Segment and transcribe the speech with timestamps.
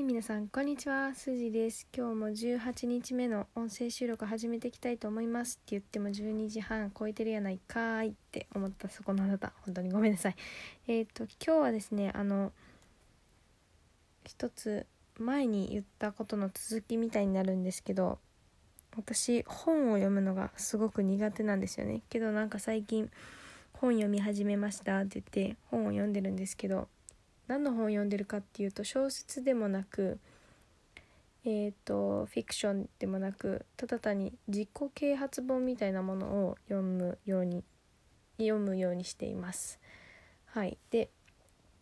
[0.00, 1.14] い皆さんこんにちは。
[1.14, 1.86] すじです。
[1.94, 9.52] 今日も18日目の音声収録始めていきたいと思いますって言っても12時半超えてるやないかーいって思ったそこのあなた。
[9.66, 10.36] 本当にごめんなさい。
[10.88, 12.50] えっ、ー、と今日はですねあの
[14.24, 14.86] 一つ
[15.18, 18.18] 前に言ったことの続きみたいになるんですけど
[18.96, 22.00] 私本を読むのがすごく苦手なんですよね。
[22.08, 23.10] けどなんか最近
[23.74, 26.88] 本読み始めましたって言って本を読んでるんですけど
[27.50, 30.20] 何の本を読んでるかっていうと小説でもなく
[31.44, 37.64] えーと、フィクションでもなくただ単に自己啓発本みたいなものを読むように
[38.36, 39.80] 読むようにしています。
[40.46, 41.08] はい、で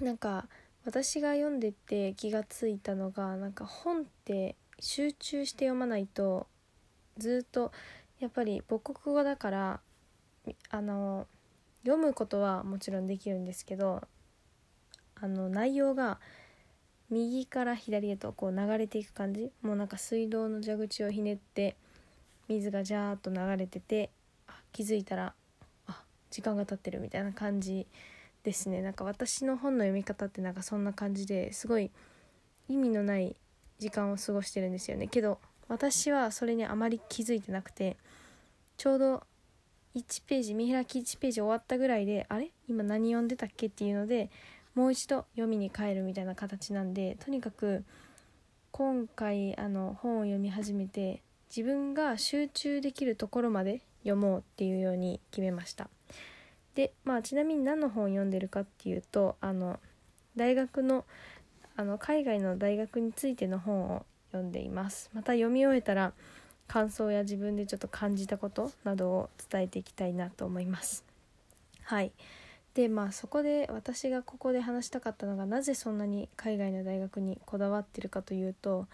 [0.00, 0.46] なんか
[0.84, 6.46] 私が読んでて気がついたのがなんか本って集中して読まないと
[7.18, 7.72] ずっと
[8.20, 9.80] やっぱり母国語だから
[10.70, 11.26] あの
[11.82, 14.02] 読むことはもちろんできるんですけど
[15.20, 16.18] あの内容が
[17.10, 19.50] 右から左へとこう流れていく感じ。
[19.62, 21.76] もうなんか水道の蛇口をひねって
[22.48, 24.10] 水がジャーッと流れてて
[24.72, 25.34] 気づいたら
[25.86, 27.86] あ時間が経ってるみたいな感じ
[28.42, 28.80] ですね。
[28.80, 31.90] なんか私の本の読み方ってなんかそんな感じですごい
[32.68, 33.36] 意味のない
[33.78, 35.08] 時間を過ごしてるんですよね。
[35.08, 37.96] けど私はそれにあまり気づいてなくて
[38.76, 39.22] ちょうど
[39.96, 42.50] 1ページ見開き1ページ終わったぐらいであれ？
[42.68, 43.66] 今何読んでたっけ？
[43.66, 44.30] っていうので
[44.74, 47.84] もう一度読みに帰るみたいな形なんでとにかく
[48.70, 51.22] 今回あの本を読み始めて
[51.54, 55.90] 自分が集中できるところまで読もうっていうように決めました。
[56.74, 59.80] でまあちなみに何の本を読んでるかっていうとあの
[60.36, 61.04] 大学の
[61.76, 65.10] あの海外の大学についての本を読んでいます。
[65.12, 66.12] また読み終えたら
[66.68, 71.04] 感想や自分でちょっと感じたことなどを伝えていきたいなと思います。
[71.82, 72.12] はい。
[72.74, 78.86] でまあそこで私がここで話したかったのがなぜそんなに海外の大学にこだわってるかというと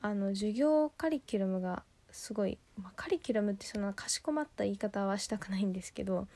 [0.00, 6.26] あの授業カリキュラムがすごい、まあ、カリキュラムってそんなかしこまった言い方はしたくないんですけど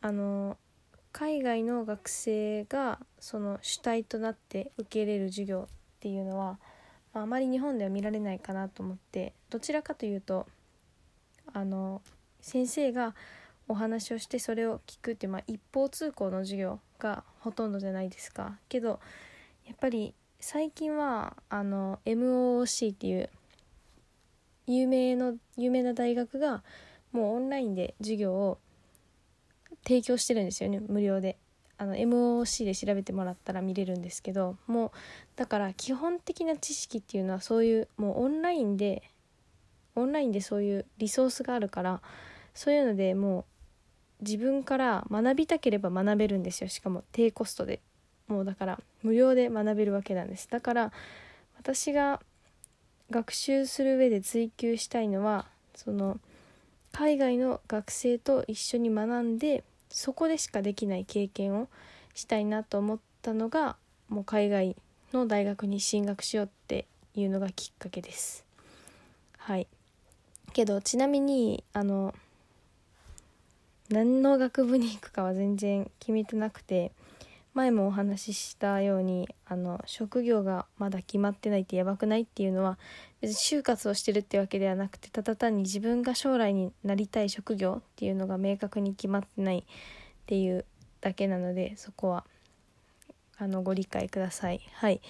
[0.00, 0.56] あの
[1.12, 6.58] 海外の学生がその主体となって受け入れる授業っていうのは、
[7.12, 10.46] まあ、あまり日本では見られないかなと思ってどちらかというと
[11.52, 12.02] あの
[12.40, 13.14] 先生が
[13.68, 18.58] お話をしてそれを聞くっていう、まあ、一方通行の授業がほとんどじゃないですか。
[18.68, 19.00] けど
[19.66, 23.30] やっぱり最近はあの MOOC っていう
[24.66, 26.62] 有名の有名な大学が
[27.12, 28.58] もうオンラインで授業を
[29.84, 31.36] 提供してるんですよね無料で。
[31.80, 34.90] あの MOC で調べてもらったら見れるんですけどもう
[35.36, 39.04] だから基本的な知識っていうのはそういうもうオンラインで
[39.94, 42.02] オンラインでそういうリソースがあるから
[42.52, 43.44] そういうのでもう
[44.20, 46.68] 自分から学びたければ学べるんですよ。
[46.68, 47.80] しかも低コストで。
[48.26, 50.48] もうだから無料で学べるわけなんです。
[50.50, 50.92] だから
[51.58, 52.20] 私が
[53.10, 56.20] 学習する上で追求したいのはその
[56.92, 61.68] 海外の学生と一緒に学んでそこでしかできない経験を
[62.14, 63.76] したいなと思ったのが
[64.08, 64.76] もう海外
[65.12, 68.44] の大学に進学しようっていうのがきっかけです。
[69.38, 69.66] はい。
[70.52, 72.14] けどちなみにあの
[73.88, 76.92] 何の学部に行くかは全然決めてなくて
[77.54, 82.78] 前もお話ししたようにあの職業がまだ決まってないってやばくないっていうのは
[83.20, 89.62] 別に就活をしてるってわけではなくてただ単に自分が将来になりたい職業っていうのが明確に決まってないっ
[90.26, 90.64] ていう
[91.00, 92.24] だけなのでそこは
[93.38, 94.60] あのご理解ください。
[94.74, 95.00] はい。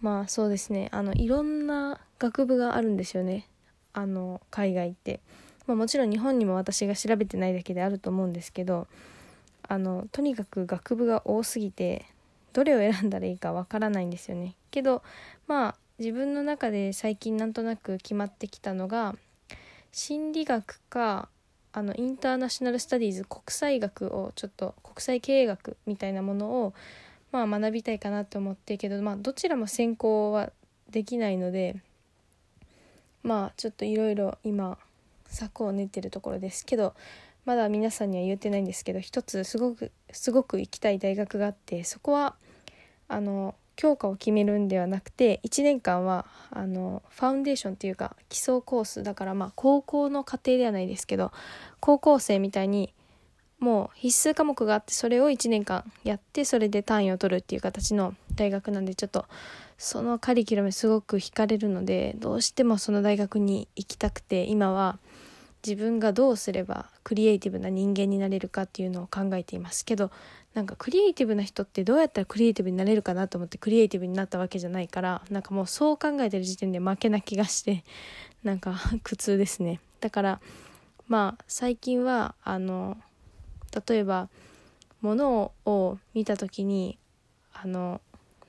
[0.00, 0.88] まあそうですね。
[0.92, 3.48] あのいろんな学部があるんですよね。
[3.92, 5.20] あの海外って。
[5.66, 8.86] まあ、もちろん日本にも私が調べてないだけであると思うんですけど
[9.68, 12.06] あのとにかく学部が多すぎて
[12.52, 14.54] どれを選んだらいいかわからないんですよね。
[14.70, 15.02] けど
[15.46, 19.16] まあ自分の中で最近なんとなく決まってきたのが
[19.92, 21.28] 心理学か
[21.72, 26.74] あのインターナショナル・スタディーズ国際学をちょっと国際経営学みたいなものを
[27.32, 30.50] まあ学びたいかなと思ってけどまあどちらも専攻は
[30.90, 31.76] できないので
[33.22, 34.78] まあちょっといろいろ今
[35.28, 36.94] 策を練ってるところですけど
[37.44, 42.34] まだ皆さんには言ってないんですけど一つすごくすごく行きたい大学があってそこは
[43.08, 51.30] あの教科を決めるんではなくて1年間はあのファウンデーションっていうか基礎コースだからまあ高校の課程ではないですけど
[51.78, 52.92] 高校生みたいに
[53.58, 59.26] もう必須科目があってそれを1年間やってそれで単位を取るっていう形の大学なんでちょっと
[59.78, 64.98] そのカリキュラムすごく惹かれるのでどうしてもその大学に行きたくて今は
[65.66, 70.10] 自分がどうすればクリエイティブな人間になれるかっていうのを考えていますけど
[70.54, 77.84] なんかクリエイティブな人ってどうやったらクリエイティブになれるかなと思ってクリエイティブになったわけじゃないからなんかもうそう考えてる時点で負けな気がして
[78.44, 79.80] なんか苦痛ですね。
[80.00, 80.40] だから
[81.08, 82.96] まあ最近はあの
[83.86, 84.28] 例えば
[85.02, 86.98] 物を見た時に
[87.52, 88.00] あの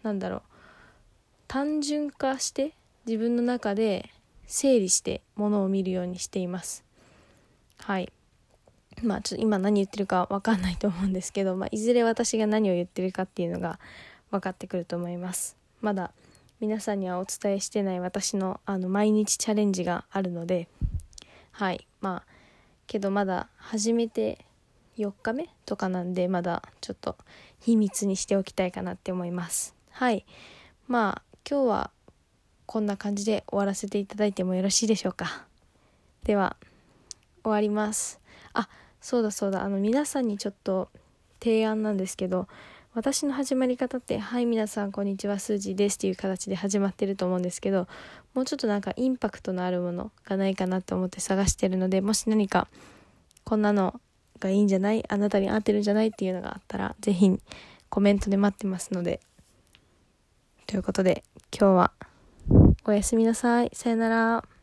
[0.07, 0.41] なんだろう。
[1.47, 2.73] 単純化して
[3.05, 4.09] 自分の中で
[4.45, 6.85] 整理して物を見るようにしています。
[7.77, 8.11] はい。
[9.03, 13.79] まあちょっと今何言ってるか分かんないと思うんですけど、まあ、いずれ私が何を言ってるかっていうのが
[14.31, 15.57] 分かってくると思います。
[15.81, 16.11] まだ
[16.59, 20.69] 皆さんにはお伝えしてない私のあの毎日チャレンジがあるので
[21.51, 21.85] はい。
[21.99, 22.31] まあ
[22.87, 24.45] けどまだ始めて
[24.97, 27.17] 4日目とかなんでまだちょっと
[27.59, 29.76] 秘密にしておきたいかなって思います。
[29.97, 30.27] はい。
[30.87, 31.91] まあ今日は
[32.67, 35.47] こんな感じで終わらせていただいてもよろしいでしょうか。
[36.23, 36.55] では
[37.43, 38.19] 終わります。
[38.53, 38.69] あ
[39.01, 39.63] そうだそうだ。
[39.63, 40.89] あの皆さんにちょっと
[41.39, 42.47] 提案なんですけど
[42.93, 47.87] 私の始まり方って「はい皆さんこんにちはスージーです」っていう形で始まってると思うんですけど
[48.35, 52.67] もうちょっとなんかインパクトのあるものがないかなと思って探してるのでもし何か
[53.43, 53.99] こんなの
[54.39, 55.03] がいいんじゃない？
[55.09, 56.09] あなたに合ってるんじゃない？
[56.09, 57.39] っていうのがあったら是非
[57.89, 59.21] コメントで待ってますので
[60.67, 61.23] ということで
[61.57, 61.91] 今日は
[62.83, 63.71] おやすみなさい。
[63.73, 64.56] さよなら。